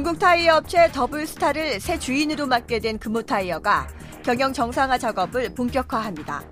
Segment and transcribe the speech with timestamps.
[0.00, 3.86] 중국 타이어 업체 더블스타를 새 주인으로 맞게 된 금호타이어가
[4.22, 6.42] 경영 정상화 작업을 본격화합니다.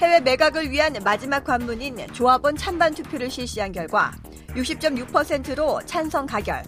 [0.00, 4.10] 해외 매각을 위한 마지막 관문인 조합원 찬반 투표를 실시한 결과
[4.54, 6.62] 60.6%로 찬성 가결.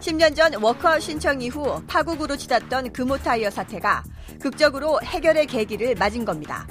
[0.00, 4.04] 10년 전 워크아웃 신청 이후 파국으로 치닫던 금호타이어 사태가
[4.42, 6.68] 극적으로 해결의 계기를 맞은 겁니다.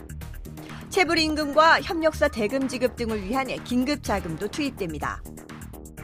[0.91, 5.23] 체불 임금과 협력사 대금 지급 등을 위한 긴급 자금도 투입됩니다.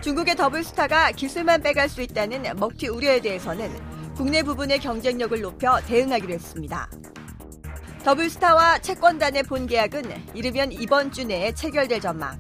[0.03, 3.71] 중국의 더블스타가 기술만 빼갈 수 있다는 먹튀 우려에 대해서는
[4.17, 6.89] 국내 부분의 경쟁력을 높여 대응하기로 했습니다.
[8.03, 10.03] 더블스타와 채권단의 본 계약은
[10.33, 12.37] 이르면 이번 주 내에 체결될 전망.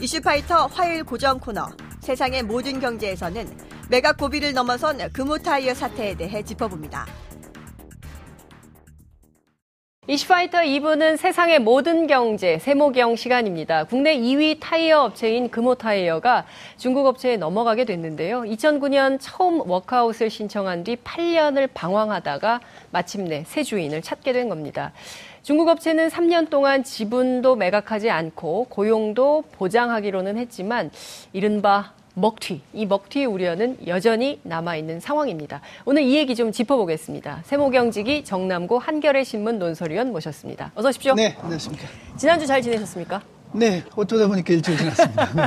[0.00, 1.68] 이슈파이터 화요일 고정 코너
[2.00, 3.46] 세상의 모든 경제에서는
[3.88, 7.06] 매각 고비를 넘어선 금호타이어 사태에 대해 짚어봅니다.
[10.10, 13.84] 이슈파이터 2부는 세상의 모든 경제, 세모경 시간입니다.
[13.84, 16.46] 국내 2위 타이어 업체인 금호타이어가
[16.78, 18.40] 중국 업체에 넘어가게 됐는데요.
[18.40, 24.92] 2009년 처음 워크아웃을 신청한 뒤 8년을 방황하다가 마침내 새 주인을 찾게 된 겁니다.
[25.42, 30.90] 중국 업체는 3년 동안 지분도 매각하지 않고 고용도 보장하기로는 했지만
[31.34, 35.60] 이른바 먹튀, 이 먹튀 우려는 여전히 남아있는 상황입니다.
[35.84, 37.42] 오늘 이 얘기 좀 짚어보겠습니다.
[37.44, 40.72] 세모경직이 정남고 한겨레 신문 논설위원 모셨습니다.
[40.74, 41.14] 어서 오십시오.
[41.14, 41.86] 네, 안녕하십니까.
[42.16, 43.22] 지난주 잘 지내셨습니까?
[43.52, 45.32] 네, 어쩌다 보니까 일주일 지났습니다.
[45.32, 45.42] 네.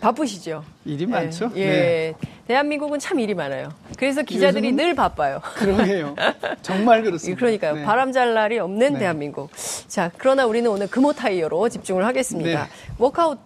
[0.00, 0.64] 바쁘시죠?
[0.84, 1.50] 일이 많죠?
[1.56, 1.66] 예.
[1.66, 2.14] 네.
[2.46, 3.68] 대한민국은 참 일이 많아요.
[3.98, 5.40] 그래서 기자들이 늘 바빠요.
[5.56, 6.14] 그러게요.
[6.62, 7.38] 정말 그렇습니다.
[7.38, 7.74] 그러니까요.
[7.74, 7.82] 네.
[7.82, 8.98] 바람 잘 날이 없는 네.
[9.00, 9.50] 대한민국.
[9.88, 12.64] 자, 그러나 우리는 오늘 금호 타이어로 집중을 하겠습니다.
[12.64, 12.70] 네.
[12.96, 13.38] 워크아웃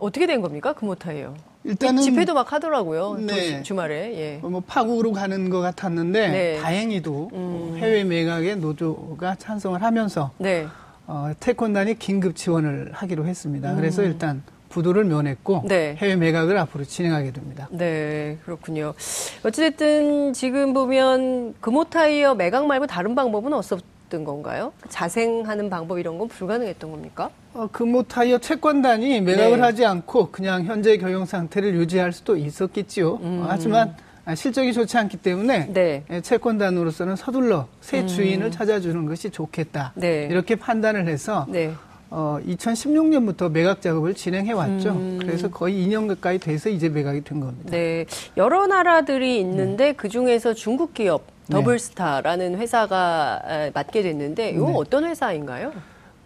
[0.00, 0.72] 어떻게 된 겁니까?
[0.72, 1.34] 금호 타이어.
[1.64, 3.16] 일단은 집회도 막 하더라고요.
[3.20, 3.56] 네.
[3.58, 4.14] 도- 주말에.
[4.18, 4.46] 예.
[4.46, 6.58] 뭐 파국으로 가는 것 같았는데 네.
[6.60, 7.74] 다행히도 음.
[7.78, 10.66] 해외 매각에 노조가 찬성을 하면서 네.
[11.06, 13.74] 어, 태권단이 긴급 지원을 하기로 했습니다.
[13.74, 15.68] 그래서 일단 부도를 면했고 음.
[15.68, 15.96] 네.
[15.98, 17.68] 해외 매각을 앞으로 진행하게 됩니다.
[17.70, 18.94] 네, 그렇군요.
[19.42, 24.72] 어찌됐든 지금 보면 금호 타이어 매각 말고 다른 방법은 없었 던 건가요?
[24.88, 27.30] 자생하는 방법 이런 건 불가능했던 겁니까?
[27.54, 29.62] 어, 금호 타이어 채권단이 매각을 네.
[29.62, 33.18] 하지 않고 그냥 현재 경영 상태를 유지할 수도 있었겠지요.
[33.20, 35.72] 어, 하지만 아, 실적이 좋지 않기 때문에 음.
[35.72, 36.04] 네.
[36.10, 39.92] 예, 채권단으로서는 서둘러 새 주인을 찾아주는 것이 좋겠다.
[39.94, 40.28] 네.
[40.30, 41.72] 이렇게 판단을 해서 네.
[42.10, 44.94] 어, 2016년부터 매각 작업을 진행해 왔죠.
[45.18, 47.70] 그래서 거의 2년 가까이 돼서 이제 매각이 된 겁니다.
[47.70, 51.37] 네, 여러 나라들이 있는데 그 중에서 중국 기업 네.
[51.50, 54.72] 더블스타라는 회사가 에, 맡게 됐는데 이건 네.
[54.76, 55.72] 어떤 회사인가요?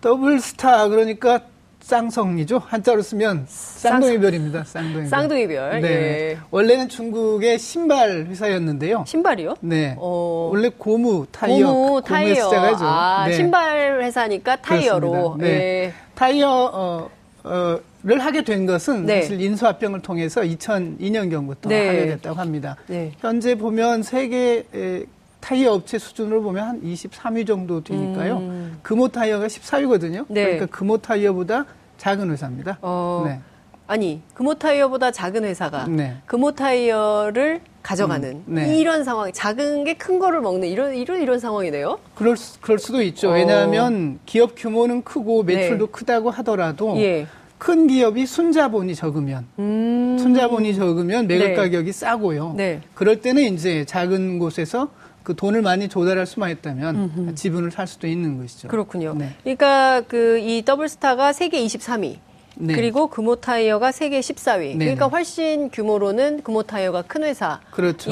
[0.01, 1.41] 더블스타 그러니까
[1.81, 2.63] 쌍성이죠.
[2.65, 4.65] 한자로 쓰면 쌍둥이별입니다.
[4.65, 5.07] 쌍둥이별.
[5.07, 5.81] 쌍둥이별.
[5.81, 5.89] 네.
[5.89, 6.39] 예.
[6.53, 9.05] 원래는 중국의 신발 회사였는데요.
[9.07, 9.57] 신발이요?
[9.61, 9.97] 네.
[9.99, 12.35] 어, 원래 고무 타이어 고무 타이어.
[12.35, 12.85] 시작하죠.
[12.85, 13.33] 아, 네.
[13.35, 15.37] 신발 회사니까 타이어로.
[15.39, 15.47] 네.
[15.49, 15.95] 예.
[16.15, 17.11] 타이어 어,
[17.45, 19.23] 어, 를 하게 된 것은 네.
[19.23, 21.87] 사실 인수합병을 통해서 2002년경부터 네.
[21.87, 22.77] 하게 됐다고 합니다.
[22.89, 23.13] 네.
[23.21, 25.05] 현재 보면 세계 에,
[25.39, 28.39] 타이어 업체 수준으로 보면 한 23위 정도 되니까요.
[28.39, 28.79] 음.
[28.83, 30.25] 금호 타이어가 14위거든요.
[30.29, 30.43] 네.
[30.45, 31.65] 그러니까 금호 타이어보다
[31.99, 32.79] 작은 회사입니다.
[32.83, 33.39] 어, 네.
[33.87, 36.17] 아니, 금호 타이어보다 작은 회사가 네.
[36.27, 38.79] 금호 타이어를 가져가는 음, 네.
[38.79, 41.99] 이런 상황, 작은 게 큰 거를 먹는 이런 이런 이런 상황이네요.
[42.15, 43.31] 그럴, 수, 그럴 수도 있죠.
[43.31, 43.33] 어.
[43.35, 45.93] 왜냐하면 기업 규모는 크고 매출도 네.
[45.93, 47.27] 크다고 하더라도 예.
[47.63, 50.17] 큰 기업이 순자본이 적으면 음.
[50.19, 51.55] 순자본이 적으면 매각 네.
[51.55, 52.55] 가격이 싸고요.
[52.57, 52.81] 네.
[52.93, 54.89] 그럴 때는 이제 작은 곳에서
[55.23, 58.67] 그 돈을 많이 조달할 수만 있다면 지분을 살 수도 있는 것이죠.
[58.67, 59.15] 그렇군요.
[59.17, 59.29] 네.
[59.45, 62.17] 그러니까 그 이 더블스타가 세계 23위.
[62.57, 62.75] 네.
[62.75, 64.77] 그리고 금호 타이어가 세계 14위.
[64.77, 65.11] 네, 그러니까 네.
[65.13, 68.11] 훨씬 규모로는 금호 타이어가 큰 회사인데 그렇죠.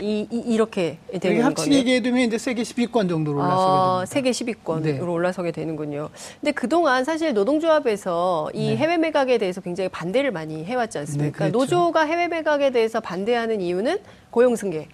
[0.00, 2.02] 이, 이, 렇게 되는 거네요.
[2.02, 4.04] 되면 이제 세계 10위권 정도로 올라서게 아.
[4.06, 4.98] 세계 10위권으로 네.
[4.98, 6.08] 올라서게 되는군요.
[6.40, 8.76] 근데 그동안 사실 노동조합에서 이 네.
[8.76, 11.44] 해외 매각에 대해서 굉장히 반대를 많이 해왔지 않습니까?
[11.44, 11.58] 네, 그렇죠.
[11.76, 13.98] 노조가 해외 매각에 대해서 반대하는 이유는
[14.30, 14.88] 고용 승계.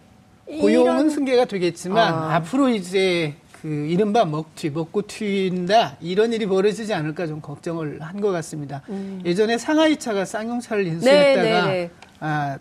[0.46, 2.34] 고용은 이런- 승계가 되겠지만 아.
[2.36, 8.30] 앞으로 이제 그 이른바 먹튀, 먹고 튀인다 이런 일이 벌어지지 않을까 좀 걱정을 한 것
[8.32, 8.82] 같습니다.
[9.24, 11.44] 예전에 상하이 차가 쌍용차를 인수했다가 음.
[11.44, 11.90] 네, 네, 네.
[12.20, 12.58] 아,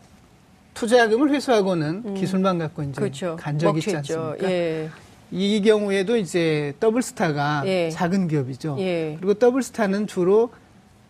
[0.80, 3.36] 투자금을 회수하고는 기술만 갖고 이제 그렇죠.
[3.38, 3.98] 간 적이 있지.
[3.98, 4.50] 않습니까?
[4.50, 4.90] 예.
[5.30, 7.90] 이 경우에도 이제 더블스타가 예.
[7.90, 8.78] 작은 기업이죠.
[8.80, 9.18] 예.
[9.20, 10.52] 그리고 더블스타는 주로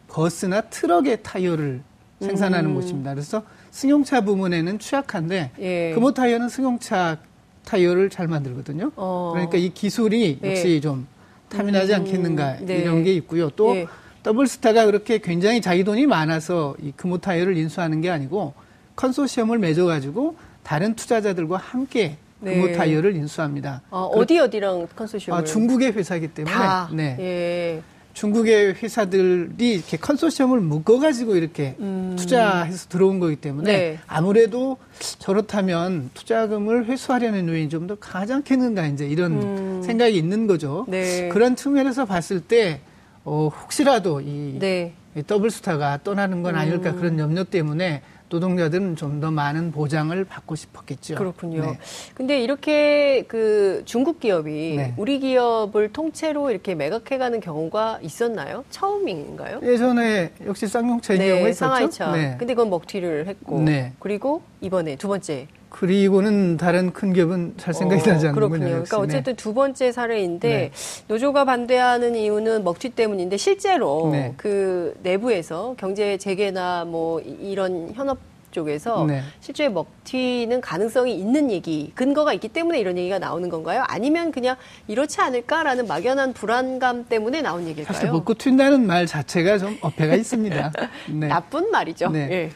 [0.07, 1.81] 버스나 트럭의 타이어를
[2.19, 2.75] 생산하는 음.
[2.75, 3.13] 곳입니다.
[3.13, 5.91] 그래서 승용차 부문에는 취약한데 예.
[5.93, 7.19] 금호 타이어는 승용차
[7.65, 8.91] 타이어를 잘 만들거든요.
[8.95, 9.29] 어.
[9.35, 10.49] 그러니까 이 기술이 예.
[10.49, 11.05] 역시 좀
[11.49, 12.79] 탐이 나지 않겠는가 네.
[12.79, 13.51] 이런 게 있고요.
[13.51, 13.85] 또 예.
[14.23, 18.55] 더블스타가 그렇게 굉장히 자기 돈이 많아서 이 금호 타이어를 인수하는 게 아니고
[19.03, 22.55] 컨소시엄을 맺어가지고 다른 투자자들과 함께 네.
[22.59, 23.81] 금호 타이어를 인수합니다.
[23.89, 26.89] 어, 그- 어디 어디랑 컨소시엄을 아, 중국의 회사이기 때문에 다.
[26.93, 27.15] 네.
[27.19, 27.81] 예.
[28.13, 32.15] 중국의 회사들이 이렇게 컨소시엄을 묶어가지고 이렇게 음.
[32.17, 33.99] 투자해서 들어온 거기 때문에 네.
[34.07, 34.77] 아무래도
[35.19, 39.81] 저렇다면 투자금을 회수하려는 요인이 좀 더 강하지 않겠는가 이제 이런 음.
[39.85, 40.85] 생각이 있는 거죠.
[40.89, 41.29] 네.
[41.29, 42.81] 그런 측면에서 봤을 때
[43.23, 44.93] 어, 혹시라도 이, 네.
[45.15, 51.15] 이 더블스타가 떠나는 건 아닐까 그런 염려 때문에 노동자들은 좀 더 많은 보장을 받고 싶었겠죠.
[51.15, 51.61] 그렇군요.
[51.61, 51.79] 네.
[52.13, 54.93] 근데 이렇게 그 중국 기업이 네.
[54.95, 58.63] 우리 기업을 통째로 이렇게 매각해가는 경우가 있었나요?
[58.69, 59.59] 처음인가요?
[59.63, 61.59] 예전에 역시 쌍용차의 경우가 있었죠.
[61.65, 62.11] 상하이차.
[62.13, 62.35] 네.
[62.39, 63.59] 근데 그건 먹튀를 했고.
[63.61, 63.91] 네.
[63.99, 65.47] 그리고 이번에 두 번째.
[65.69, 68.49] 그리고는 다른 큰 기업은 잘 생각이 어, 나지 않는군요.
[68.49, 68.77] 그렇군요.
[68.79, 68.89] 역시.
[68.91, 69.03] 그러니까 네.
[69.03, 70.71] 어쨌든 두 번째 사례인데 네.
[71.07, 74.33] 노조가 반대하는 이유는 먹튀 때문인데 실제로 네.
[74.37, 78.17] 그 내부에서 경제 재개나 뭐 이- 이런 현업
[78.51, 79.21] 쪽에서 네.
[79.41, 83.83] 실제 먹튀는 가능성이 있는 얘기, 근거가 있기 때문에 이런 얘기가 나오는 건가요?
[83.87, 84.55] 아니면 그냥
[84.87, 88.11] 이렇지 않을까라는 막연한 불안감 때문에 나온 사실 얘기일까요?
[88.11, 90.71] 먹고 튄다는 말 자체가 좀 어폐가 있습니다.
[91.13, 91.27] 네.
[91.27, 92.09] 나쁜 말이죠.
[92.09, 92.49] 네.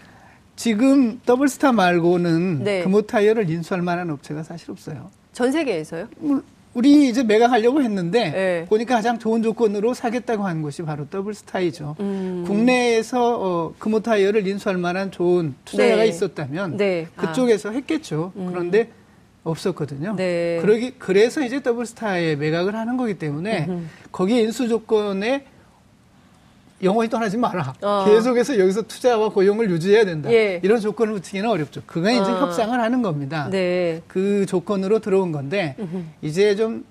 [0.54, 0.56] 예.
[0.56, 2.84] 지금 더블스타 말고는 네.
[2.84, 5.10] 금호 타이어를 인수할 만한 업체가 사실 없어요.
[5.34, 6.08] 전 세계에서요?
[6.20, 6.44] 물-
[6.76, 8.66] 우리 이제 매각하려고 했는데 네.
[8.68, 11.96] 보니까 가장 좋은 조건으로 사겠다고 한 곳이 바로 더블스타이죠.
[12.00, 12.44] 음.
[12.48, 16.08] 국내에서 어, 금호 타이어를 인수할 만한 좋은 투자자가 네.
[16.08, 17.08] 있었다면 네.
[17.16, 18.32] 그쪽에서 했겠죠.
[18.36, 18.90] 그런데
[19.44, 20.16] 없었거든요.
[20.16, 20.58] 네.
[20.62, 23.68] 그러기 그래서 이제 더블스타에 매각을 하는 거기 때문에
[24.12, 25.46] 거기에 인수 조건에
[26.84, 27.74] 영원히 떠나지 마라.
[27.82, 28.06] 어.
[28.08, 30.32] 계속해서 여기서 투자와 고용을 유지해야 된다.
[30.32, 30.60] 예.
[30.64, 31.82] 이런 조건을 붙이기는 어렵죠.
[31.86, 32.42] 그가 이제 아.
[32.42, 33.48] 협상을 하는 겁니다.
[33.50, 34.02] 네.
[34.08, 35.76] 그 조건으로 들어온 건데
[36.22, 36.86] 이제 좀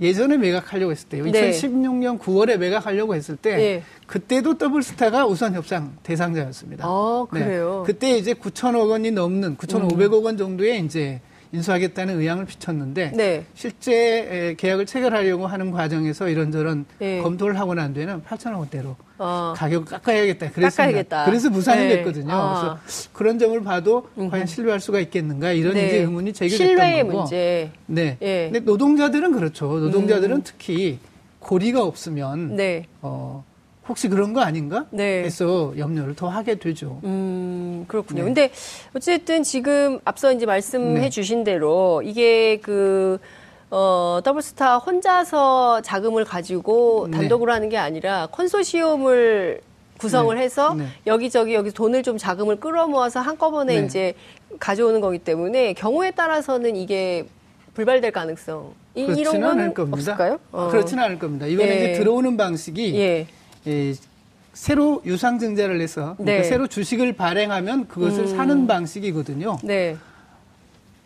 [0.00, 1.24] 예전에 매각하려고 했을 때요.
[1.24, 1.50] 네.
[1.50, 3.82] 2016년 9월에 매각하려고 했을 때 예.
[4.06, 6.86] 그때도 더블스타가 우선 협상 대상자였습니다.
[6.86, 7.84] 아, 그래요?
[7.84, 7.92] 네.
[7.92, 11.20] 그때 이제 9천억 원이 넘는 9,500억 원 정도의 이제
[11.50, 13.46] 인수하겠다는 의향을 비쳤는데 네.
[13.54, 13.94] 실제
[14.50, 17.20] 에, 계약을 체결하려고 하는 과정에서 이런저런 예.
[17.20, 19.52] 검토를 하고 난 뒤에는 8천억 원대로 어.
[19.56, 20.50] 가격을 깎아야겠다.
[20.50, 20.70] 그랬습니다.
[20.70, 21.24] 깎아야겠다.
[21.24, 21.96] 그래서 무산이 네.
[21.96, 22.32] 됐거든요.
[22.32, 22.78] 아.
[22.80, 25.86] 그래서 그런 점을 봐도 과연 신뢰할 수가 있겠는가 이런 네.
[25.86, 27.18] 이제 의문이 제기됐던 신뢰의 거고.
[27.18, 27.70] 문제.
[27.86, 28.16] 네.
[28.22, 28.46] 예.
[28.46, 28.52] 음.
[28.52, 29.66] 근데 노동자들은 그렇죠.
[29.66, 30.98] 노동자들은 특히
[31.40, 32.86] 고리가 없으면 네.
[33.02, 33.44] 어,
[33.88, 34.86] 혹시 그런 거 아닌가?
[34.90, 35.24] 네.
[35.24, 37.00] 해서 염려를 더 하게 되죠.
[37.04, 38.20] 음, 그렇군요.
[38.20, 38.24] 네.
[38.26, 38.50] 근데
[38.94, 41.10] 어쨌든 지금 앞서 이제 말씀해 네.
[41.10, 43.18] 주신 대로 이게 그
[43.70, 47.18] 어, 더블스타 혼자서 자금을 가지고 네.
[47.18, 49.60] 단독으로 하는 게 아니라 컨소시엄을
[49.98, 50.42] 구성을 네.
[50.42, 50.86] 해서 네.
[51.06, 53.86] 여기저기 여기 돈을 좀 자금을 끌어모아서 한꺼번에 네.
[53.86, 54.14] 이제
[54.58, 57.26] 가져오는 거기 때문에 경우에 따라서는 이게
[57.74, 59.96] 불발될 가능성 이, 이런 거는 않을 겁니다.
[59.96, 60.38] 없을까요?
[60.50, 60.68] 어.
[60.70, 61.46] 그렇지는 않을 겁니다.
[61.46, 61.74] 이번에 예.
[61.76, 63.26] 이제 들어오는 방식이 예.
[63.66, 63.94] 예,
[64.52, 66.44] 새로 유상증자를 해서 그러니까 네.
[66.44, 69.58] 새로 주식을 발행하면 그것을 사는 방식이거든요.
[69.62, 69.96] 네.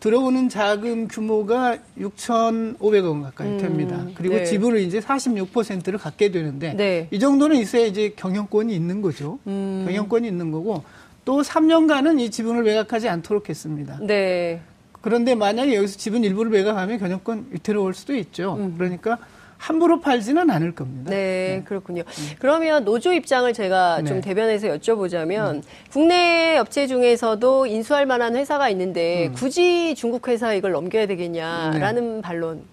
[0.03, 4.05] 들어오는 자금 규모가 6,500억 원 가까이 됩니다.
[4.15, 4.43] 그리고 네.
[4.43, 7.07] 지분을 이제 46%를 갖게 되는데 네.
[7.09, 9.39] 이 정도는 있어야 이제 경영권이 있는 거죠.
[9.47, 9.85] 음.
[9.87, 10.83] 경영권이 있는 거고
[11.23, 13.97] 또 3년간은 이 지분을 매각하지 않도록 했습니다.
[14.01, 14.59] 네.
[14.99, 18.71] 그런데 만약에 여기서 지분 일부를 매각하면 경영권 위태로울 수도 있죠.
[18.75, 19.19] 그러니까
[19.63, 21.09] 함부로 팔지는 않을 겁니다.
[21.09, 22.03] 네, 그렇군요.
[22.39, 24.21] 그러면 노조 입장을 제가 좀 네.
[24.21, 29.33] 대변해서 여쭤보자면 국내 업체 중에서도 인수할 만한 회사가 있는데 음.
[29.33, 32.63] 굳이 중국 회사 이걸 넘겨야 되겠냐라는 반론.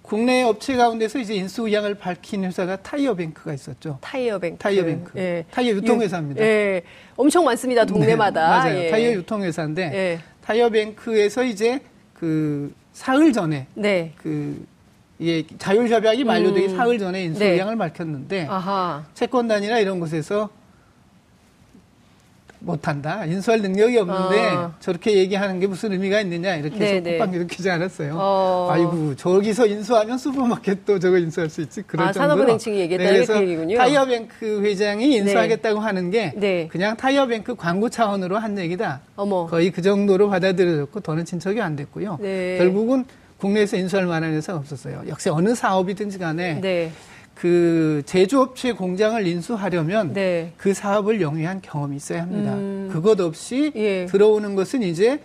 [0.00, 3.98] 국내 업체 가운데서 이제 인수 의향을 밝힌 회사가 타이어뱅크가 있었죠.
[4.00, 4.58] 타이어뱅크.
[4.58, 5.12] 타이어뱅크.
[5.18, 5.44] 예.
[5.50, 6.42] 타이어 유통회사입니다.
[6.42, 6.80] 예.
[7.16, 7.84] 엄청 많습니다.
[7.84, 8.40] 동네마다.
[8.40, 8.84] 네, 맞아요.
[8.84, 8.90] 예.
[8.90, 10.20] 타이어 유통회사인데 예.
[10.42, 11.80] 타이어뱅크에서 이제
[12.14, 14.12] 그 사흘 전에 네.
[14.16, 14.64] 그
[15.20, 17.50] 예, 자율협약이 만료되기 사흘 전에 인수 네.
[17.52, 19.04] 의향을 밝혔는데 아하.
[19.14, 20.48] 채권단이나 이런 곳에서
[22.60, 23.24] 못한다.
[23.24, 24.74] 인수할 능력이 없는데 아.
[24.80, 27.18] 저렇게 얘기하는 게 무슨 의미가 있느냐 이렇게 네, 해서 네.
[27.18, 28.16] 콧방 일으키지 않았어요.
[28.16, 28.68] 어.
[28.70, 31.82] 아이고 저기서 인수하면 슈퍼마켓도 저거 인수할 수 있지.
[31.82, 32.30] 그럴 아, 정도로.
[32.34, 33.76] 산업은행층이 얘기했다는 그래서 그 얘기군요.
[33.78, 36.68] 타이어뱅크 회장이 인수하겠다고 하는 게 네.
[36.68, 39.02] 그냥 타이어뱅크 광고 차원으로 한 얘기다.
[39.14, 39.46] 어머.
[39.46, 42.18] 거의 그 정도로 받아들여졌고 더는 친척이 안 됐고요.
[42.20, 42.58] 네.
[42.58, 43.04] 결국은
[43.38, 45.04] 국내에서 인수할 만한 회사가 없었어요.
[45.08, 46.90] 역시 어느 사업이든지 간에 네.
[47.34, 50.52] 그 제조업체 공장을 인수하려면 네.
[50.56, 52.54] 그 사업을 영위한 경험이 있어야 합니다.
[52.54, 52.90] 음.
[52.92, 54.06] 그것 없이 예.
[54.06, 55.20] 들어오는 것은 이제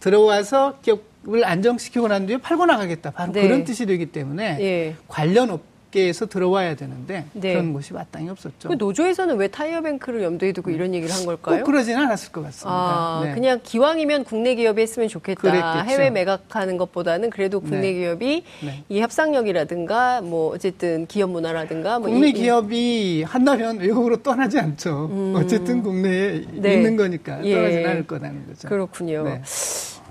[0.00, 3.10] 들어와서 기업을 안정시키고 난 뒤에 팔고 나가겠다.
[3.10, 3.42] 바로 네.
[3.42, 4.96] 그런 뜻이 되기 때문에 예.
[5.08, 7.52] 관련 업계에서 들어와야 되는데 네.
[7.54, 8.68] 그런 곳이 마땅히 없었죠.
[8.68, 11.60] 그 노조에서는 왜 타이어뱅크를 염두에 두고 이런 얘기를 한 걸까요?
[11.60, 12.70] 꼭 그러지는 않았을 것 같습니다.
[12.70, 13.32] 아, 네.
[13.32, 15.40] 그냥 기왕이면 국내 기업이 했으면 좋겠다.
[15.40, 15.84] 그랬겠죠.
[15.86, 17.92] 해외 매각하는 것보다는 그래도 국내 네.
[17.94, 18.84] 기업이 네.
[18.90, 25.32] 이 협상력이라든가 뭐 어쨌든 기업 문화라든가 뭐 국내 이- 이- 기업이 한다면 외국으로 떠나지 않죠.
[25.36, 26.74] 어쨌든 국내에 네.
[26.74, 27.54] 있는 거니까 예.
[27.54, 28.68] 떠나지는 않을 거라는 거죠.
[28.68, 29.22] 그렇군요.
[29.24, 29.42] 네.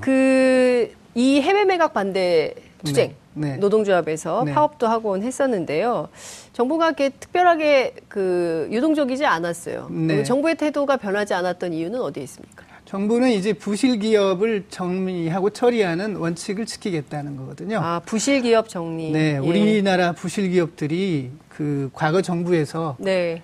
[0.01, 2.53] 그이 해외 매각 반대
[2.83, 3.15] 투쟁.
[3.33, 3.51] 네.
[3.51, 3.57] 네.
[3.57, 4.53] 노동조합에서 네.
[4.53, 6.09] 파업도 하곤 했었는데요.
[6.53, 9.89] 정부가 이렇게 특별하게 그 유동적이지 않았어요.
[9.91, 10.23] 네.
[10.23, 12.65] 정부의 태도가 변하지 않았던 이유는 어디에 있습니까?
[12.85, 17.79] 정부는 이제 부실 기업을 정리하고 처리하는 원칙을 지키겠다는 거거든요.
[17.79, 19.11] 아, 부실 기업 정리.
[19.11, 19.37] 네, 예.
[19.37, 23.41] 우리나라 부실 기업들이 그 과거 정부에서 네.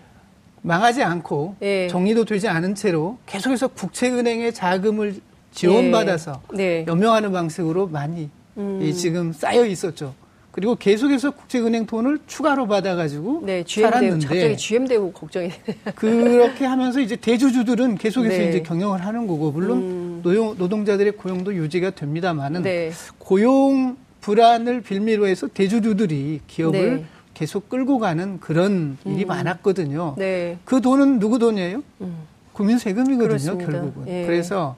[0.62, 1.90] 망하지 않고 예.
[1.90, 5.16] 정리도 되지 않은 채로 계속해서 국채은행의 자금을
[5.52, 6.86] 지원받아서 네.
[6.88, 8.80] 연명하는 방식으로 많이 음.
[8.82, 10.14] 이 지금 쌓여 있었죠.
[10.52, 15.50] 그리고 계속해서 국제은행 돈을 추가로 받아가지고 네, GM 살았는데 갑자기 GM 대우 걱정이
[15.96, 18.50] 그렇게 하면서 이제 대주주들은 계속해서 네.
[18.50, 20.20] 이제 경영을 하는 거고 물론 음.
[20.22, 22.92] 노동, 노동자들의 고용도 유지가 됩니다만은 네.
[23.18, 27.06] 고용 불안을 빌미로 해서 대주주들이 기업을 네.
[27.34, 30.16] 계속 끌고 가는 그런 일이 많았거든요.
[30.20, 30.60] 네.
[30.66, 31.82] 그 돈은 누구 돈이에요?
[32.02, 32.16] 음.
[32.54, 33.72] 국민 세금이거든요, 그렇습니다.
[33.72, 34.08] 결국은.
[34.08, 34.26] 예.
[34.26, 34.76] 그래서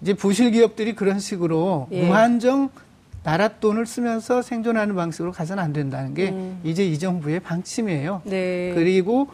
[0.00, 2.06] 이제 부실 기업들이 그런 식으로 예.
[2.06, 2.70] 무한정
[3.22, 6.60] 나라 돈을 쓰면서 생존하는 방식으로 가서는 안 된다는 게 음.
[6.64, 8.22] 이제 이 정부의 방침이에요.
[8.24, 8.72] 네.
[8.74, 9.28] 그리고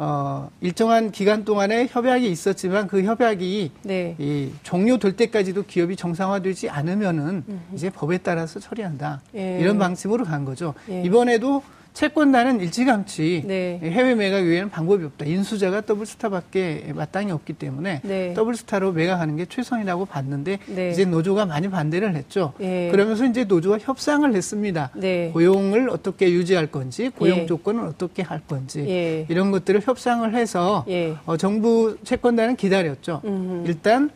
[0.00, 4.14] 어 일정한 기간 동안에 협약이 있었지만 그 협약이 네.
[4.18, 7.42] 이 종료될 때까지도 기업이 정상화되지 않으면은
[7.74, 9.22] 이제 법에 따라서 처리한다.
[9.34, 9.58] 예.
[9.60, 10.74] 이런 방침으로 간 거죠.
[10.88, 11.02] 예.
[11.02, 11.62] 이번에도
[11.94, 13.80] 채권단은 일찌감치 네.
[13.82, 15.24] 해외 매각 외에는 방법이 없다.
[15.24, 18.34] 인수자가 더블스타밖에 마땅히 없기 때문에 네.
[18.34, 20.90] 더블스타로 매각하는 게 최선이라고 봤는데 네.
[20.90, 22.52] 이제 노조가 많이 반대를 했죠.
[22.60, 22.88] 예.
[22.92, 24.90] 그러면서 이제 노조가 협상을 했습니다.
[24.94, 25.30] 네.
[25.32, 27.46] 고용을 어떻게 유지할 건지, 고용 예.
[27.46, 29.26] 조건을 어떻게 할 건지 예.
[29.28, 31.16] 이런 것들을 협상을 해서 예.
[31.26, 33.22] 어, 정부 채권단은 기다렸죠.
[33.24, 33.66] 음흠.
[33.66, 34.10] 일단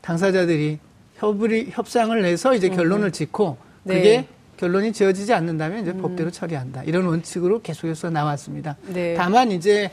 [0.00, 0.78] 당사자들이
[1.16, 3.94] 협의, 협상을 해서 이제 결론을 짓고 네.
[3.94, 3.98] 음.
[3.98, 4.26] 그게
[4.58, 6.82] 결론이 지어지지 않는다면 이제 법대로 처리한다.
[6.82, 8.76] 이런 원칙으로 계속해서 나왔습니다.
[8.92, 9.14] 네.
[9.14, 9.90] 다만 이제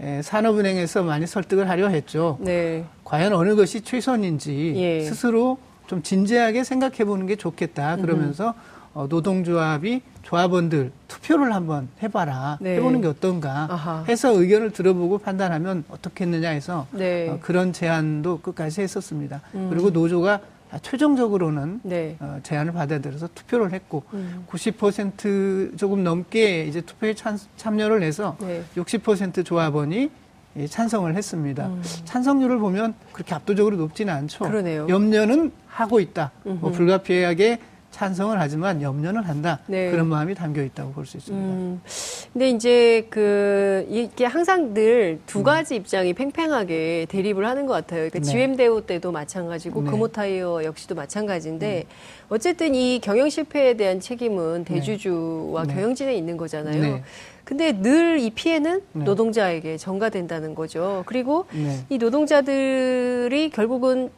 [0.00, 2.36] 에, 산업은행에서 많이 설득을 하려 했죠.
[2.40, 2.84] 네.
[3.04, 5.04] 과연 어느 것이 최선인지 예.
[5.04, 7.96] 스스로 좀 진지하게 생각해 보는 게 좋겠다.
[7.96, 8.54] 그러면서
[8.92, 12.58] 어, 노동조합이 조합원들 투표를 한번 해봐라.
[12.60, 12.76] 네.
[12.76, 14.04] 해보는 게 어떤가 아하.
[14.08, 17.28] 해서 의견을 들어보고 판단하면 어떻겠느냐 해서 네.
[17.28, 19.40] 어, 그런 제안도 끝까지 했었습니다.
[19.70, 20.40] 그리고 노조가
[20.82, 22.16] 최종적으로는 네.
[22.20, 24.44] 어, 제안을 받아들여서 투표를 했고 음.
[24.48, 28.62] 90% 조금 넘게 이제 투표에 참, 참여를 해서 네.
[28.76, 30.10] 60% 조합원이
[30.56, 31.70] 예, 찬성을 했습니다.
[32.04, 34.44] 찬성률을 보면 그렇게 압도적으로 높지는 않죠.
[34.44, 34.50] 음.
[34.50, 34.86] 그러네요.
[34.88, 36.32] 염려는 하고 있다.
[36.42, 37.60] 뭐 불가피하게
[38.02, 39.58] 찬성을 하지만 염려는 한다.
[39.66, 39.90] 네.
[39.90, 41.46] 그런 마음이 담겨 있다고 볼 수 있습니다.
[41.48, 41.80] 음,
[42.32, 48.08] 근데 이제 그 이게 항상 늘 두 가지 입장이 팽팽하게 대립을 하는 것 같아요.
[48.08, 48.24] 그러니까 네.
[48.24, 49.90] GM 대우 때도 마찬가지고 네.
[49.90, 51.86] 금호타이어 역시도 마찬가지인데
[52.28, 55.74] 어쨌든 이 경영 실패에 대한 책임은 대주주와 네.
[55.74, 56.80] 경영진에 있는 거잖아요.
[56.80, 57.02] 네.
[57.42, 59.04] 근데 늘 이 피해는 네.
[59.04, 61.02] 노동자에게 전가된다는 거죠.
[61.06, 61.80] 그리고 네.
[61.88, 64.10] 이 노동자들이 결국은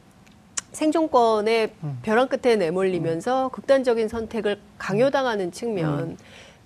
[0.72, 1.98] 생존권의 음.
[2.02, 5.98] 벼랑 끝에 내몰리면서 극단적인 선택을 강요당하는 측면.
[5.98, 6.16] 음.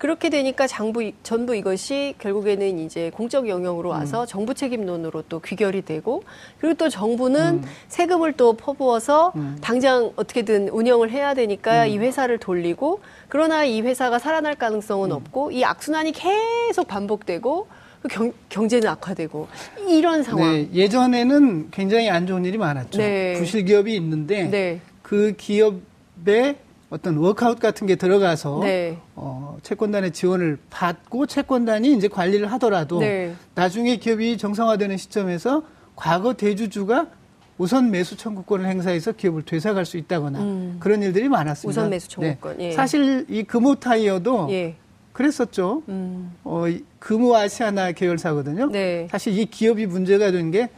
[0.04, 3.94] 그렇게 되니까 장부, 전부 이것이 결국에는 이제 공적 영역으로 음.
[3.94, 6.24] 와서 정부 책임론으로 또 귀결이 되고
[6.60, 7.64] 그리고 또 정부는 음.
[7.88, 9.56] 세금을 또 퍼부어서 음.
[9.62, 15.16] 당장 어떻게든 운영을 해야 되니까 이 회사를 돌리고 그러나 이 회사가 살아날 가능성은 음.
[15.16, 19.48] 없고 이 악순환이 계속 반복되고 그 경, 경제는 악화되고
[19.88, 20.52] 이런 상황.
[20.52, 22.98] 네, 예전에는 굉장히 안 좋은 일이 많았죠.
[22.98, 23.34] 네.
[23.38, 24.80] 부실 기업이 있는데 네.
[25.02, 26.56] 그 기업에
[26.90, 28.98] 어떤 워크아웃 같은 게 들어가서 네.
[29.16, 33.34] 어, 채권단의 지원을 받고 채권단이 이제 관리를 하더라도 네.
[33.54, 35.62] 나중에 기업이 정상화되는 시점에서
[35.96, 37.08] 과거 대주주가
[37.56, 40.76] 우선 매수 청구권을 행사해서 기업을 되사갈 수 있다거나 음.
[40.80, 41.80] 그런 일들이 많았습니다.
[41.80, 42.72] 우선 매수 청구권, 예.
[42.72, 44.74] 사실 이 금호 타이어도 예.
[45.14, 45.82] 그랬었죠.
[45.88, 46.32] 음.
[46.44, 48.68] 어, 이 금호 아시아나 계열사거든요.
[48.70, 49.08] 네.
[49.10, 50.68] 사실 이 기업이 문제가 된 게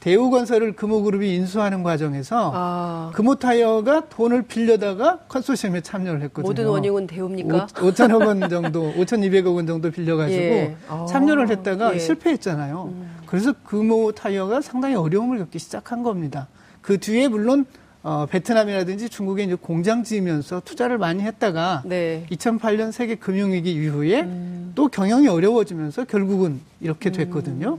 [0.00, 3.10] 대우건설을 금호그룹이 인수하는 과정에서 아.
[3.14, 6.48] 금호타이어가 돈을 빌려다가 컨소시엄에 참여를 했거든요.
[6.48, 7.66] 모든 원흉은 대우입니까?
[7.82, 10.76] 5, 천억 원 정도, 5,200억 원 정도 빌려가지고 예.
[10.88, 11.04] 아.
[11.06, 11.96] 참여를 했다가 예.
[11.96, 11.98] 음.
[11.98, 12.94] 실패했잖아요.
[13.26, 16.48] 그래서 금호타이어가 상당히 어려움을 겪기 시작한 겁니다.
[16.80, 17.66] 그 뒤에 물론
[18.02, 22.26] 어, 베트남이라든지 중국에 이제 공장 지으면서 투자를 많이 했다가 네.
[22.30, 24.72] 2008년 세계 금융위기 이후에 음.
[24.74, 27.78] 또 경영이 어려워지면서 결국은 이렇게 됐거든요.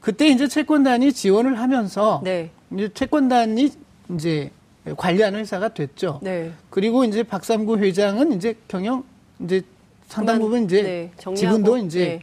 [0.00, 2.50] 그때 이제 채권단이 지원을 하면서 네.
[2.72, 3.70] 이제 채권단이
[4.14, 4.50] 이제
[4.96, 6.20] 관리하는 회사가 됐죠.
[6.22, 6.52] 네.
[6.70, 9.04] 그리고 이제 박삼구 회장은 이제 경영
[9.38, 9.62] 이제
[10.08, 12.20] 상당 부분 이제 네, 지분도 이제 네.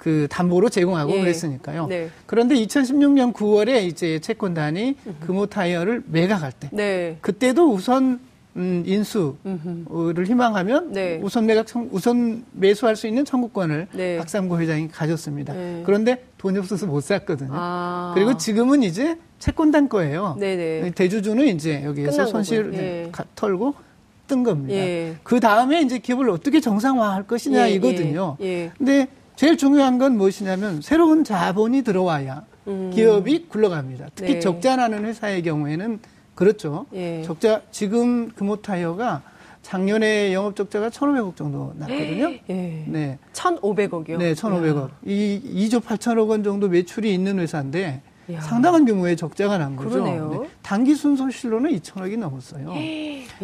[0.00, 1.20] 그 담보로 제공하고 예.
[1.20, 1.86] 그랬으니까요.
[1.86, 2.08] 네.
[2.24, 7.18] 그런데 2016년 9월에 이제 채권단이 금호 타이어를 매각할 때 네.
[7.20, 8.18] 그때도 우선
[8.56, 10.22] 음, 인수를 음흠.
[10.26, 11.20] 희망하면 네.
[11.22, 14.16] 우선 매각 청, 우선 매수할 수 있는 청구권을 네.
[14.16, 15.52] 박삼구 회장이 가졌습니다.
[15.52, 15.82] 네.
[15.84, 17.50] 그런데 돈이 없어서 못 샀거든요.
[17.52, 18.12] 아.
[18.14, 20.34] 그리고 지금은 이제 채권단 거예요.
[20.40, 20.92] 네네.
[20.92, 22.80] 대주주는 이제 여기에서 끝난 손실 거고요.
[22.80, 23.08] 예.
[23.12, 23.74] 가- 털고
[24.26, 24.74] 뜬 겁니다.
[24.74, 25.16] 예.
[25.22, 28.38] 그 다음에 이제 기업을 어떻게 정상화할 것이냐 예, 이거든요.
[28.40, 28.70] 예, 예.
[28.78, 29.08] 근데
[29.40, 34.10] 제일 중요한 건 무엇이냐면 새로운 자본이 들어와야 기업이 굴러갑니다.
[34.14, 34.34] 특히 음.
[34.34, 34.40] 네.
[34.40, 35.98] 적자 나는 회사의 경우에는
[36.34, 36.84] 그렇죠.
[36.92, 37.22] 예.
[37.22, 39.22] 적자 지금 금호타이어가
[39.62, 42.32] 작년에 영업 적자가 1,500억 정도 났거든요.
[42.50, 42.84] 예.
[42.86, 43.18] 네.
[43.32, 44.18] 1,500억이요?
[44.18, 44.90] 네, 1,500억.
[45.06, 48.40] 이 2조 8천억 원 정도 매출이 있는 회사인데 야.
[48.42, 49.88] 상당한 규모의 적자가 난 거죠.
[49.88, 50.44] 그러네요.
[50.60, 52.74] 단기 순손실로는 2천억이 넘었어요.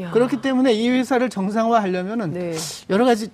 [0.00, 0.10] 야.
[0.10, 2.52] 그렇기 때문에 이 회사를 정상화하려면은 네.
[2.90, 3.30] 여러 가지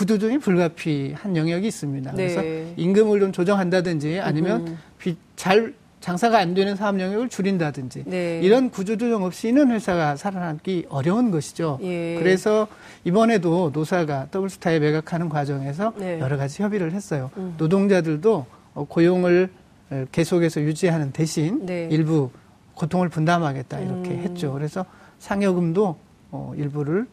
[0.00, 2.12] 구조조정이 불가피한 영역이 있습니다.
[2.12, 2.16] 네.
[2.34, 2.42] 그래서
[2.76, 8.40] 임금을 좀 조정한다든지 아니면 비- 잘 장사가 안 되는 사업 영역을 줄인다든지 네.
[8.42, 11.78] 이런 구조조정 없이는 회사가 살아남기 어려운 것이죠.
[11.82, 12.16] 예.
[12.18, 12.68] 그래서
[13.04, 16.20] 이번에도 노사가 더블스타에 매각하는 과정에서 네.
[16.20, 17.30] 여러 가지 협의를 했어요.
[17.56, 19.48] 노동자들도 어, 고용을
[19.88, 21.88] 어, 계속해서 유지하는 대신 네.
[21.90, 22.28] 일부
[22.74, 24.18] 고통을 분담하겠다 이렇게 음.
[24.18, 24.52] 했죠.
[24.52, 24.84] 그래서
[25.20, 25.96] 상여금도
[26.32, 27.06] 어, 일부를 음,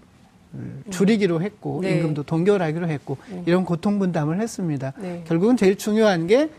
[0.90, 1.92] 줄이기로 했고 네.
[1.94, 1.98] 음.
[1.98, 4.94] 임금도 동결하기로 했고 이런 고통 분담을 했습니다.
[5.00, 5.24] 네.
[5.28, 6.50] 결국은 제일 중요한 게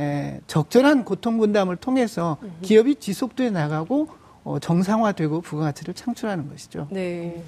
[0.00, 4.08] 에, 적절한 고통 분담을 통해서 기업이 지속돼 나가고
[4.44, 6.88] 어, 정상화되고 부가가치를 창출하는 것이죠.
[6.90, 7.42] 네.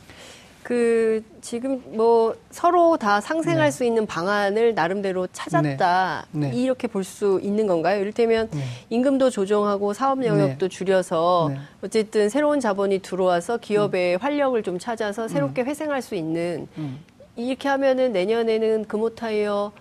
[0.64, 3.71] 그 지금 뭐 서로 다 상생할 네.
[3.71, 6.49] 수 있는 방안을 나름대로 찾았다 네.
[6.50, 6.56] 네.
[6.56, 8.00] 이렇게 볼 수 있는 건가요?
[8.00, 8.64] 이를테면 네.
[8.88, 11.59] 임금도 조정하고 사업 영역도 줄여서 네.
[11.85, 16.99] 어쨌든 새로운 자본이 들어와서 기업의 활력을 좀 찾아서 새롭게 회생할 수 있는 음.
[17.37, 19.73] 이렇게 하면은 내년에는 금호타이어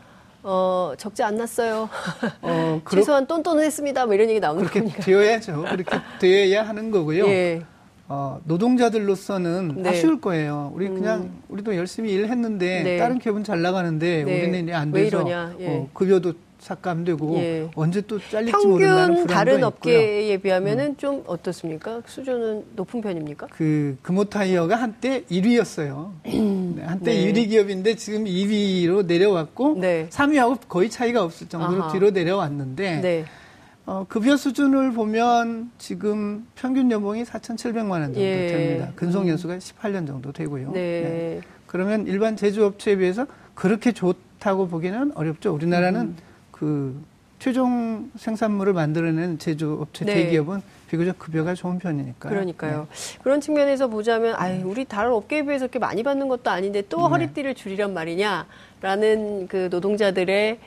[0.45, 1.87] 어 적자 안 났어요.
[2.41, 4.05] 어, 그렇, 최소한 똔똔은 했습니다.
[4.05, 5.01] 뭐 이런 얘기 나오는 그렇게 겁니까?
[5.01, 5.61] 되어야죠.
[5.69, 7.25] 그렇게 되어야 하는 거고요.
[7.31, 7.61] 예.
[8.13, 9.89] 어, 노동자들로서는 네.
[9.89, 10.71] 아쉬울 거예요.
[10.75, 11.41] 우리 그냥 음.
[11.49, 12.97] 우리도 열심히 일했는데 네.
[12.99, 14.47] 다른 기업은 잘 나가는데 네.
[14.47, 15.55] 우리는 안왜 돼서.
[15.59, 15.67] 예.
[15.67, 17.69] 어, 급여도 삭감되고 예.
[17.75, 19.65] 언제 또 잘릴지 모른다는 평균 불안도 다른 있고요.
[19.65, 19.67] 음.
[19.67, 22.03] 업계에 비하면은 좀 어떻습니까?
[22.05, 23.47] 수준은 높은 편입니까?
[23.47, 26.11] 그 금호타이어가 한때 1위였어요.
[26.23, 27.33] 네, 한때 네.
[27.33, 30.07] 1위 기업인데 지금 2위로 내려왔고 네.
[30.11, 31.91] 3위하고 거의 차이가 없을 정도로 아하.
[31.91, 33.25] 뒤로 내려왔는데 네.
[33.85, 38.47] 어, 급여 수준을 보면 지금 평균 연봉이 4,700만 원 정도 예.
[38.47, 38.91] 됩니다.
[38.95, 40.71] 근속 연수가 18년 정도 되고요.
[40.71, 41.41] 네.
[41.67, 45.53] 그러면 일반 제조업체에 비해서 그렇게 좋다고 보기는 어렵죠.
[45.53, 46.17] 우리나라는 음.
[46.51, 47.03] 그
[47.39, 50.13] 최종 생산물을 만들어내는 제조업체 네.
[50.13, 52.31] 대기업은 비교적 급여가 좋은 편이니까요.
[52.31, 52.87] 그러니까요.
[53.21, 57.03] 그런 측면에서 보자면, 아이, 우리 다른 업계에 비해서 이렇게 많이 받는 것도 아닌데 또 네.
[57.03, 60.57] 허리띠를 줄이란 말이냐라는 그 노동자들의 어,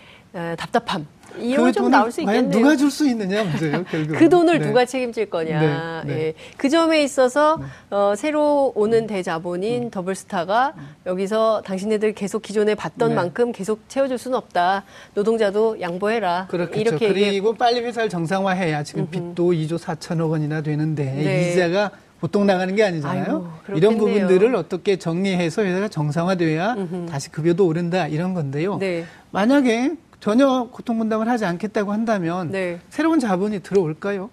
[0.57, 1.07] 답답함.
[1.37, 1.45] 네.
[1.45, 2.51] 이건 좀 나올 수 있겠네요.
[2.51, 4.17] 누가 줄 수 있느냐 문제예요, 결국.
[4.19, 5.61] 그 돈을 누가 책임질 거냐.
[6.07, 6.21] 네, 네.
[6.29, 6.35] 예.
[6.57, 7.59] 그 점에 있어서
[7.91, 10.73] 어, 새로 오는 대자본인 더블스타가
[11.05, 13.15] 여기서 당신네들 계속 기존에 받던 네.
[13.17, 14.85] 만큼 계속 채워줄 수는 없다.
[15.13, 16.47] 노동자도 양보해라.
[16.49, 16.81] 그렇겠죠.
[16.81, 21.53] 이렇게 그리고 빨리 회사를 정상화해야 지금 빚도 2조 4천억 원이나 되는데 네.
[21.53, 23.53] 이자가 보통 나가는 게 아니잖아요.
[23.67, 23.99] 아이고, 이런.
[23.99, 26.77] 부분들을 어떻게 정리해서 회사가 정상화돼야
[27.11, 28.79] 다시 급여도 오른다 이런 건데요.
[28.79, 29.05] 네.
[29.33, 32.81] 만약에 전혀 고통 분담을 하지 않겠다고 한다면 네.
[32.91, 34.31] 새로운 자본이 들어올까요?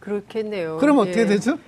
[0.00, 0.78] 그렇겠네요.
[0.78, 1.00] 그럼 예.
[1.02, 1.58] 어떻게 되죠?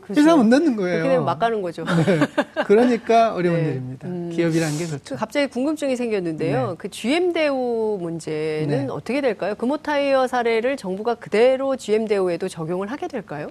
[0.00, 0.20] 그렇죠.
[0.20, 0.96] 회사 못 넣는 거예요.
[0.96, 1.84] 그렇게 되면 막 가는 거죠.
[1.84, 2.20] 네.
[2.66, 3.68] 그러니까 어려운 네.
[3.70, 4.08] 일입니다.
[4.08, 4.30] 음.
[4.34, 5.16] 기업이라는 게그 그렇죠.
[5.16, 6.70] 갑자기 궁금증이 생겼는데요.
[6.70, 6.74] 네.
[6.76, 8.86] 그 GM 대우 문제는 네.
[8.90, 9.54] 어떻게 될까요?
[9.54, 13.48] 금호타이어 사례를 정부가 그대로 GM 대우에도 적용을 하게 될까요?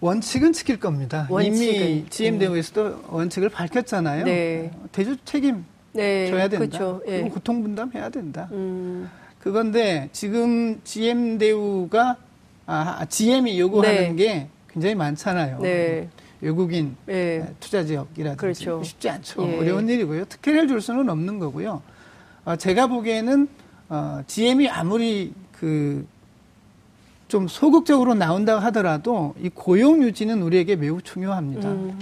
[0.00, 1.26] 원칙은 지킬 겁니다.
[1.30, 1.86] 원칙은.
[1.86, 4.24] 이미 GM 대우에서도 원칙을 밝혔잖아요.
[4.24, 4.70] 네.
[4.92, 6.66] 대주 책임 네, 져야 된다.
[6.78, 7.02] 그렇죠.
[7.06, 7.20] 예.
[7.20, 8.48] 그리고 고통 분담해야 된다.
[8.52, 12.16] 음, 그건데 지금 GM 대우가
[12.66, 14.14] 아, GM이 요구하는 네.
[14.14, 15.58] 게 굉장히 많잖아요.
[15.60, 16.08] 네.
[16.40, 17.46] 외국인 예.
[17.58, 18.82] 투자 지역이라든지 그렇죠.
[18.82, 19.46] 쉽지 않죠.
[19.46, 19.58] 예.
[19.58, 20.26] 어려운 일이고요.
[20.26, 21.82] 특혜를 줄 수는 없는 거고요.
[22.44, 23.48] 어, 제가 보기에는
[23.88, 26.06] 어, GM이 아무리 그
[27.30, 31.70] 좀 소극적으로 나온다 하더라도 이 고용 유지는 우리에게 매우 중요합니다.
[31.70, 31.96] 음,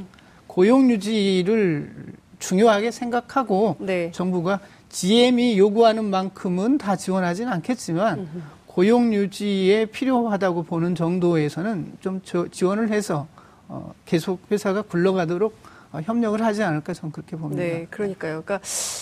[0.47, 1.93] 고용 유지를
[2.39, 4.11] 중요하게 생각하고 네.
[4.13, 8.29] 정부가 GM이 요구하는 만큼은 다 지원하지는 않겠지만
[8.67, 13.27] 고용 유지에 필요하다고 보는 정도에서는 좀 저- 지원을 해서
[13.67, 15.55] 어, 계속 회사가 굴러가도록
[15.93, 17.63] 어, 협력을 하지 않을까 저는 그렇게 봅니다.
[17.63, 18.43] 네, 그러니까요.
[18.45, 18.61] 그러니까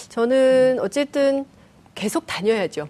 [0.09, 1.45] 저는 어쨌든
[1.95, 2.89] 계속 다녀야죠.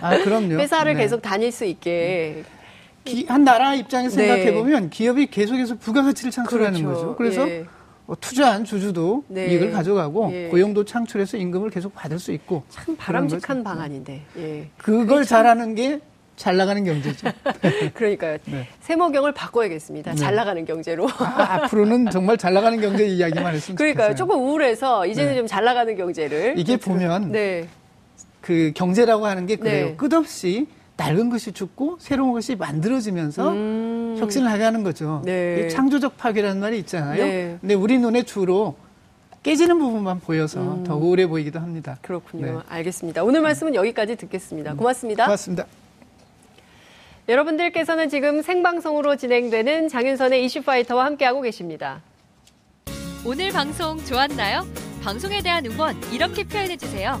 [0.00, 0.54] 아, 그럼요.
[0.60, 1.02] 회사를 네.
[1.02, 2.44] 계속 다닐 수 있게.
[3.04, 4.26] 기- 한 나라 입장에서 네.
[4.26, 7.00] 생각해 보면 기업이 계속해서 부가가치를 창출하는 그렇죠.
[7.00, 7.16] 거죠.
[7.16, 7.64] 그래서 예.
[8.06, 9.46] 어, 투자한 주주도 네.
[9.48, 10.48] 이익을 가져가고 예.
[10.48, 13.64] 고용도 창출해서 임금을 계속 받을 수 있고 참 바람직한.
[13.64, 14.22] 방안인데.
[14.38, 14.68] 예.
[14.78, 16.00] 그걸 잘하는 게
[16.36, 17.28] 잘 나가는 경제죠.
[17.94, 18.36] 그러니까요.
[18.44, 18.68] 네.
[18.80, 20.14] 세모경을 바꿔야겠습니다.
[20.14, 21.08] 잘 나가는 경제로.
[21.18, 24.08] 아, 앞으로는 정말 잘 나가는 경제 이야기만 했으면 그러니까요.
[24.10, 24.16] 좋겠어요.
[24.16, 25.38] 조금 우울해서 이제는 네.
[25.38, 26.54] 좀잘 나가는 경제를.
[26.58, 27.66] 이게 보면 네.
[28.42, 29.86] 그 경제라고 하는 게 그래요.
[29.86, 29.96] 네.
[29.96, 30.66] 끝없이
[30.96, 34.16] 낡은 것이 죽고 새로운 것이 만들어지면서 음.
[34.18, 35.22] 혁신을 하게 는 거죠.
[35.24, 35.66] 네.
[35.66, 37.22] 이 창조적 파괴라는 말이 있잖아요.
[37.22, 37.58] 네.
[37.60, 38.74] 근데 우리 눈에 주로
[39.42, 41.98] 깨지는 부분만 보여서 더 우울해 보이기도 합니다.
[42.02, 42.46] 그렇군요.
[42.46, 42.58] 네.
[42.68, 43.22] 알겠습니다.
[43.22, 44.74] 오늘 말씀은 여기까지 듣겠습니다.
[44.74, 45.26] 고맙습니다.
[45.26, 45.66] 고맙습니다.
[47.28, 52.00] 여러분들께서는 지금 생방송으로 진행되는 장윤선의 이슈파이터와 함께하고 계십니다.
[53.24, 54.64] 오늘 방송 좋았나요?
[55.02, 57.20] 방송에 대한 응원 이렇게 표현해 주세요.